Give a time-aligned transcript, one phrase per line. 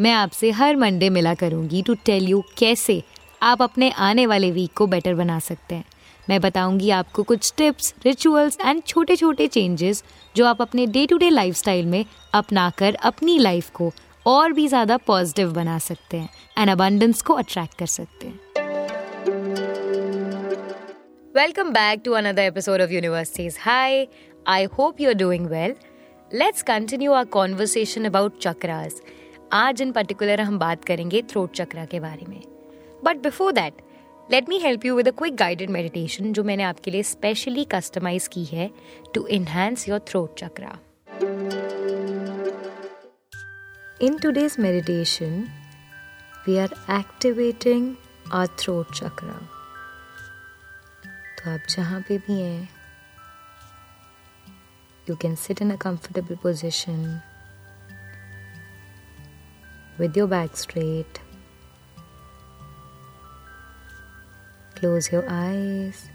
[0.00, 3.02] मैं आपसे हर मंडे मिला करूँगी टू टेल यू कैसे
[3.42, 5.84] आप अपने आने वाले वीक को बेटर बना सकते हैं
[6.28, 10.02] मैं बताऊँगी आपको कुछ टिप्स रिचुअल्स एंड छोटे छोटे चेंजेस
[10.36, 12.04] जो आप अपने डे टू डे लाइफ में
[12.34, 13.92] अपनाकर अपनी लाइफ को
[14.26, 16.28] और भी ज़्यादा पॉजिटिव बना सकते हैं
[16.58, 18.38] एंड अबंडेंस को अट्रैक्ट कर सकते हैं
[21.34, 24.08] Welcome back to another episode of Universe Says Hi.
[24.46, 25.74] I hope you're doing well.
[26.32, 29.00] Let's continue our conversation about chakras.
[29.52, 32.40] आज इन पर्टिकुलर हम बात करेंगे थ्रोट चक्रा के बारे में।
[33.04, 33.80] But before that
[34.30, 38.28] let me help you with a quick guided meditation जो मैंने आपके लिए स्पेशली कस्टमाइज
[38.28, 38.70] की है
[39.14, 40.78] to enhance your throat chakra
[44.02, 45.44] in today's meditation
[46.48, 47.94] we are activating
[48.32, 49.38] our throat chakra
[51.38, 52.68] तो आप जहाँ पे भी हैं
[55.10, 57.20] you can sit in a comfortable position
[60.00, 61.20] with your back straight.
[64.74, 66.08] Close your eyes.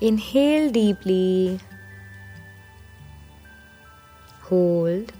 [0.00, 1.60] Inhale deeply.
[4.48, 5.12] Hold.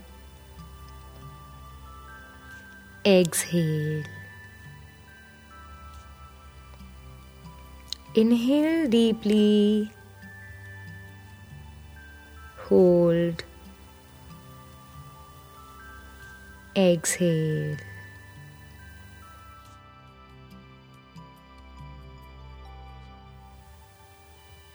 [3.07, 4.03] Exhale.
[8.17, 9.93] Inhale deeply.
[12.67, 13.45] Hold.
[16.77, 17.77] Exhale.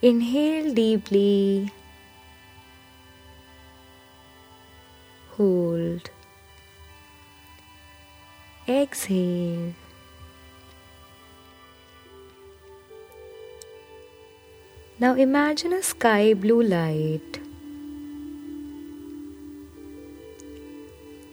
[0.02, 1.72] Inhale deeply.
[5.32, 6.10] Hold.
[8.68, 9.74] Exhale.
[15.00, 17.45] Now imagine a sky blue light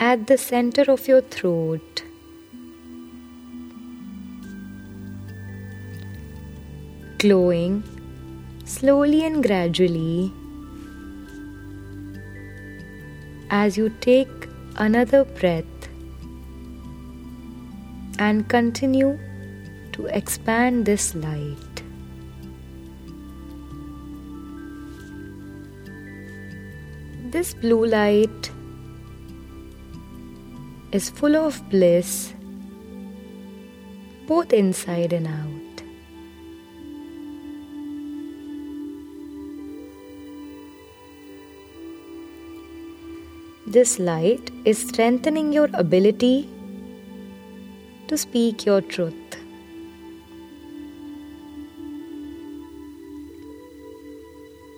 [0.04, 2.02] at the center of your throat.
[7.18, 7.74] Glowing
[8.64, 10.32] slowly and gradually
[13.58, 14.48] as you take
[14.86, 15.86] another breath
[18.18, 19.12] and continue
[19.92, 21.84] to expand this light.
[27.36, 28.50] This blue light
[30.92, 32.34] is full of bliss,
[34.26, 35.62] both inside and out.
[43.66, 46.46] This light is strengthening your ability
[48.08, 49.14] to speak your truth.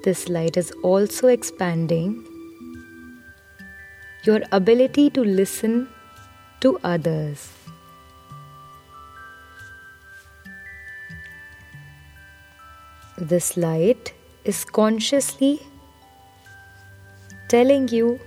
[0.05, 2.25] This light is also expanding
[4.25, 5.89] your ability to listen
[6.65, 7.41] to others.
[13.19, 14.15] This light
[14.45, 15.61] is consciously
[17.49, 18.19] telling you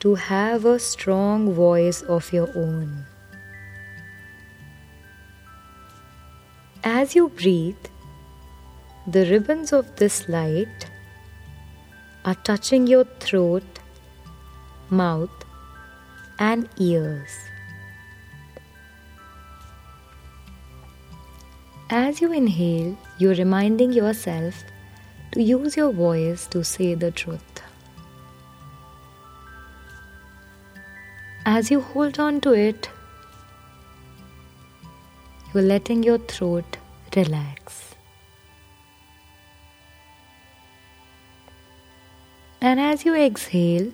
[0.00, 3.04] to have a strong voice of your own.
[6.84, 7.90] As you breathe,
[9.06, 10.90] the ribbons of this light
[12.26, 13.78] are touching your throat,
[14.90, 15.39] mouth,
[16.40, 17.36] and ears.
[21.90, 24.64] As you inhale, you're reminding yourself
[25.32, 27.62] to use your voice to say the truth.
[31.44, 32.88] As you hold on to it,
[35.52, 36.76] you're letting your throat
[37.16, 37.94] relax.
[42.62, 43.90] And as you exhale,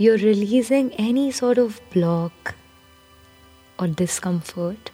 [0.00, 2.54] you're releasing any sort of block
[3.80, 4.92] or discomfort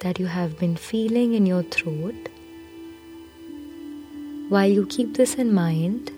[0.00, 2.28] that you have been feeling in your throat.
[4.48, 6.12] While you keep this in mind,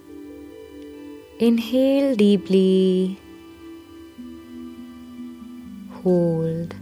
[1.39, 3.19] inhale deeply,
[6.03, 6.75] hold,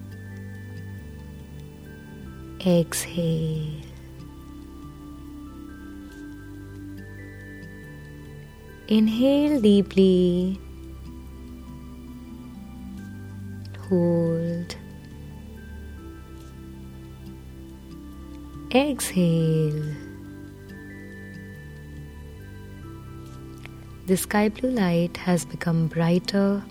[2.66, 3.87] exhale.
[8.90, 10.58] Inhale deeply.
[13.90, 14.76] Hold.
[18.74, 19.94] Exhale.
[24.06, 26.64] The sky blue light has become brighter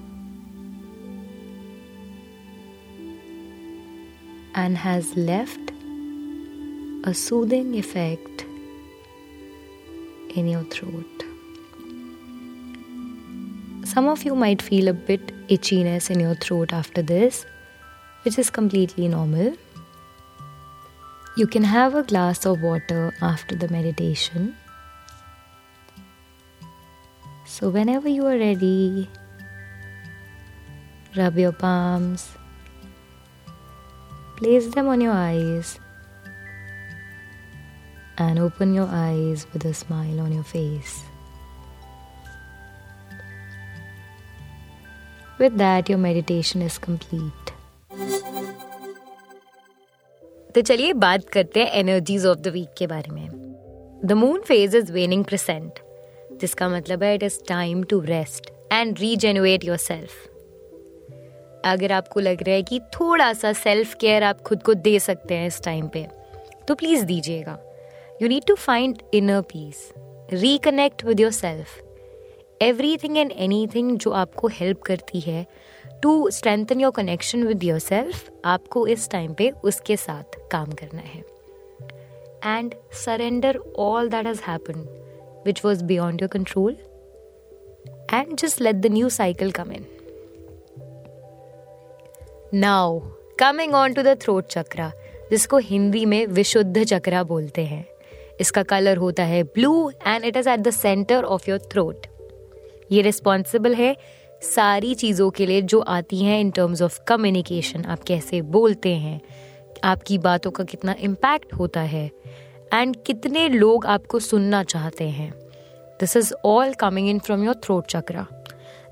[4.55, 5.71] and has left
[7.03, 8.43] a soothing effect
[10.35, 11.26] in your throat.
[13.97, 17.47] Some of you might feel a bit itchiness in your throat after this,
[18.21, 19.55] which is completely normal.
[21.35, 24.55] You can have a glass of water after the meditation.
[27.47, 29.09] So, whenever you are ready,
[31.15, 32.29] rub your palms,
[34.35, 35.79] place them on your eyes,
[38.19, 41.01] and open your eyes with a smile on your face.
[45.39, 47.49] With that, your meditation is complete.
[50.55, 53.27] तो चलिए बात करते हैं energies of the week के बारे में।
[54.05, 55.79] The moon phase is waning present
[56.41, 60.11] जिसका मतलब है it is time to rest and rejuvenate yourself
[61.65, 65.35] अगर आपको लग रहा है कि थोड़ा सा सेल्फ केयर आप खुद को दे सकते
[65.35, 66.07] हैं इस टाइम पे
[66.67, 67.59] तो प्लीज़ दीजिएगा।
[68.21, 69.91] You need to find inner peace
[70.33, 71.81] reconnect with yourself
[72.61, 73.31] everything and
[73.75, 75.45] anything जो आपको हेल्प करती है
[76.03, 81.23] to strengthen your connection with yourself आपको इस टाइम पे उसके साथ काम करना है।
[82.57, 84.87] And surrender all that has happen
[85.45, 86.77] which was beyond your control
[88.13, 89.85] and just let the new cycle come in
[92.53, 92.99] now
[93.39, 94.91] coming on to the throat chakra
[95.31, 97.85] जिसको हिंदी में विशुद्ध चक्रा बोलते हैं।
[98.41, 102.07] इसका कलर होता है blue and it is at the centre of your throat
[102.91, 103.95] ये responsible है
[104.43, 109.19] सारी चीज़ों के लिए जो आती हैं इन टर्म्स ऑफ़ कम्युनिकेशन आप कैसे बोलते हैं,
[109.83, 112.05] आपकी बातों का कितना इम्पैक्ट होता है
[112.73, 115.31] एंड कितने लोग आपको सुनना चाहते हैं।
[115.99, 118.25] This is all coming in from your throat chakra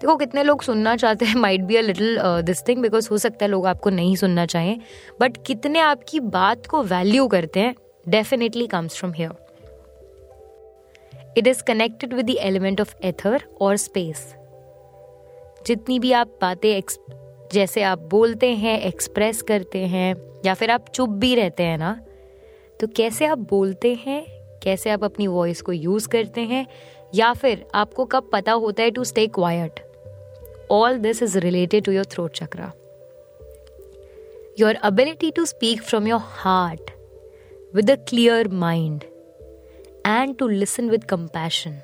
[0.01, 3.45] देखो, कितने लोग सुनना चाहते हैं might be a little this thing because हो सकता
[3.45, 4.79] है लोग आपको नहीं सुनना चाहें
[5.21, 7.75] बट कितने आपकी बात को वैल्यू करते हैं
[8.05, 9.44] definitely comes from here
[11.37, 14.33] it is connected with the element of ether और स्पेस
[15.67, 16.81] जितनी भी आप बातें
[17.53, 20.15] जैसे आप बोलते हैं एक्सप्रेस करते हैं,
[20.45, 21.99] या फिर आप चुप भी रहते हैं ना
[22.79, 24.23] तो कैसे आप बोलते हैं,
[24.63, 26.65] कैसे आप अपनी वॉइस को यूज़ करते हैं,
[27.15, 29.79] या फिर आपको कब पता होता है to stay quiet
[30.71, 32.71] all this is related to your throat chakra
[34.59, 36.91] your ability to speak from your heart
[37.73, 39.03] with a clear mind
[40.04, 41.80] and to listen with compassion.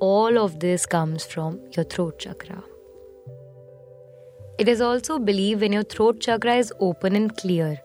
[0.00, 2.62] All of this comes from your throat chakra.
[4.58, 7.80] It is also believed when your throat chakra is open and clear,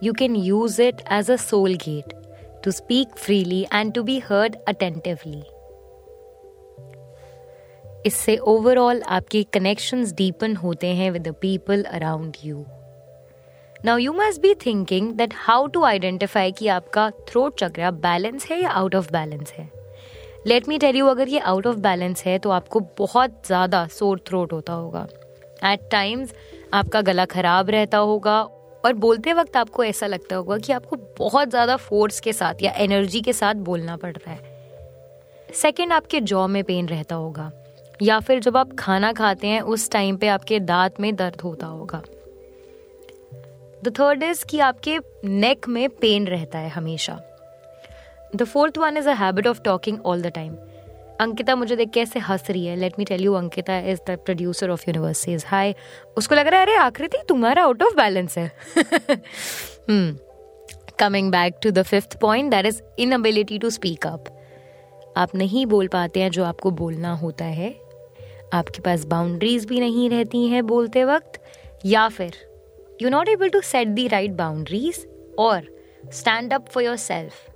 [0.00, 2.12] you can use it as a soul gate
[2.62, 5.42] to speak freely and to be heard attentively.
[8.06, 12.64] इससे overall आपके connections deepen होते हैं with the people around you
[13.85, 18.61] now you must be thinking that how to identify कि आपका throat chakra balance है
[18.61, 19.69] या out of balance है।
[20.47, 24.21] Let me tell you अगर ये आउट ऑफ़ बैलेंस है तो आपको बहुत ज़्यादा सोर
[24.27, 25.07] थ्रोट होता होगा।
[25.63, 26.33] एट टाइम्स
[26.73, 28.41] आपका गला खराब रहता होगा
[28.83, 32.71] और बोलते वक्त आपको ऐसा लगता होगा कि आपको बहुत ज़्यादा फोर्स के साथ या
[32.79, 34.55] एनर्जी के साथ बोलना पड़ रहा है।
[35.49, 37.51] सेकेंड आपके जॉ में पेन रहता होगा।
[38.01, 41.67] या फिर जब आप खाना खाते हैं, उस टाइम पे आपके दांत में दर्द होता
[41.67, 42.01] होगा।
[43.83, 47.19] द थर्ड इज़ कि आपके नेक में पेन रहता है हमेशा।
[48.35, 50.55] The fourth one is a habit of talking all the time
[51.21, 54.17] Ankita मुझे देख के ऐसे हंस रही है। Let me tell you Ankita is the
[54.25, 55.73] producer of universities hi
[56.17, 58.51] उसको लग रहा है, अरे आकृति तुम्हारा आउट ऑफ़ बैलेंस है.
[60.99, 64.33] Coming back to the fifth point that is inability to speak up
[65.17, 67.69] आप नहीं बोल पाते हैं जो आपको बोलना होता है।
[68.53, 71.41] आपके पास बाउंड्रीज भी नहीं रहती हैं बोलते वक्त।
[71.85, 72.35] या फिर
[72.98, 75.06] you're not able to set the right boundaries
[75.36, 75.62] or
[76.10, 77.48] stand up for yourself.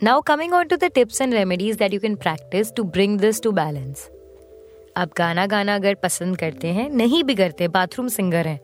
[0.00, 3.40] Now, coming on to the tips and remedies that you can practice to bring this
[3.40, 4.10] to balance.
[4.96, 8.60] आप गाना गाना अगर पसंद करते हैं नहीं भी करते बाथरूम सिंगर हैं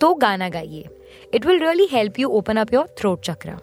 [0.00, 0.88] तो गाना गाइए
[1.34, 3.58] it will really help you open up your throat chakra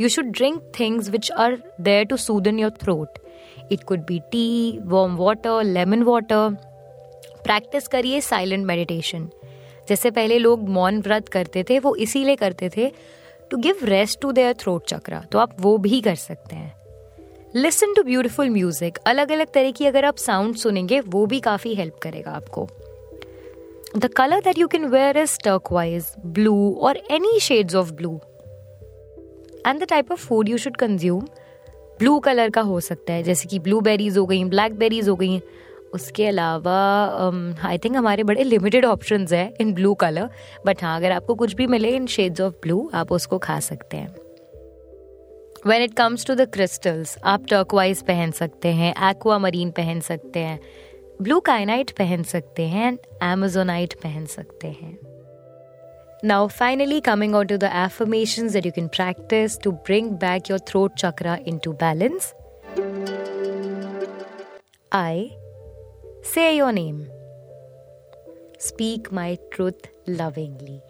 [0.00, 3.18] you should drink things which are there to Sudan your throat
[3.72, 4.46] it could be T
[4.92, 6.56] warm water lemon water
[7.43, 9.29] practice करिए साइलेंट मेडिटेशन
[9.89, 12.91] जैसे पहले लोग मौन व्रत करते थे, वो इसीलिए करते थे
[13.51, 16.73] to give rest to their throat chakra तो आप वो भी कर सकते हैं.
[17.55, 21.73] लिसन टू ब्यूटिफुल म्यूज़िक अलग अलग तरह की अगर आप साउंड सुनेंगे, वो भी काफ़ी
[21.75, 22.67] हेल्प करेगा आपको.
[23.97, 28.19] The colour that you can wear is turquoise blue और any shades of blue
[29.67, 31.27] and the type of food you should consume
[31.99, 35.39] blue colour का हो सकता है, जैसे कि ब्लूबेरीज हो गई ब्लैकबेरीज हो गई
[35.93, 36.79] उसके अलावा
[37.63, 40.29] आई um, थिंक हमारे बड़े लिमिटेड ऑप्शन है इन ब्लू कलर
[40.65, 43.97] बट हाँ अगर आपको कुछ भी मिले इन शेड्स ऑफ़ ब्लू आप उसको खा सकते
[43.97, 44.15] हैं
[45.67, 50.39] when it comes to the crystals आप टर्कवाइज पहन सकते हैं एक्वा मरीन पहन सकते
[50.39, 50.59] हैं
[51.21, 54.97] ब्लू काइनाइट पहन सकते हैं एंड एमेजोनाइट पहन सकते हैं
[56.23, 60.59] Now, finally, coming on to the affirmations that you can practice to bring back your
[60.59, 62.33] throat chakra into balance.
[64.91, 65.31] I
[66.23, 67.09] say your name.
[68.57, 70.81] Speak my truth lovingly.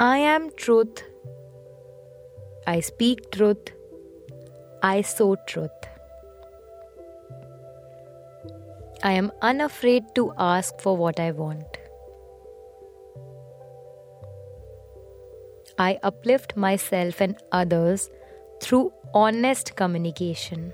[0.00, 1.04] I am truth.
[2.66, 3.70] I speak truth.
[4.82, 5.70] I sow truth.
[9.02, 11.78] I am unafraid to ask for what I want.
[15.78, 18.10] I uplift myself and others
[18.60, 20.72] through honest communication.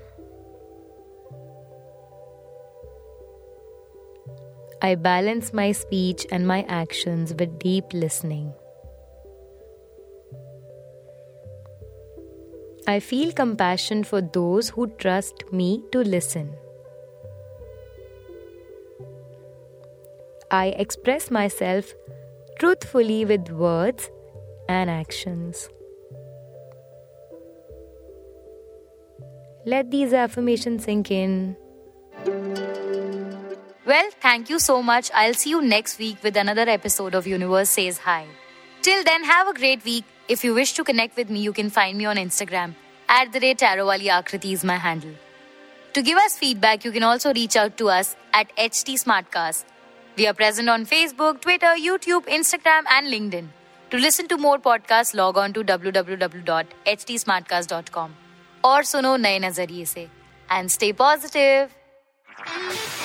[4.81, 8.53] I balance my speech and my actions with deep listening.
[12.87, 16.55] I feel compassion for those who trust me to listen.
[20.51, 21.93] I express myself
[22.59, 24.11] truthfully with words
[24.69, 25.67] and actions.
[29.65, 31.57] Let these affirmations sink in.
[33.95, 35.09] Well, thank you so much.
[35.13, 38.25] I'll see you next week with another episode of Universe Says Hi.
[38.81, 40.03] Till then, have a great week.
[40.27, 42.73] If you wish to connect with me, you can find me on Instagram.
[43.07, 45.13] At the rate Tarowali Aakriti is my handle.
[45.93, 49.63] To give us feedback, you can also reach out to us at HT Smartcast.
[50.17, 53.47] We are present on Facebook, Twitter, YouTube, Instagram, and LinkedIn.
[53.91, 58.15] To listen to more podcasts, log on to www.htsmartcast.com
[58.73, 60.05] or suno naye nazariye se
[60.49, 61.73] and stay positive.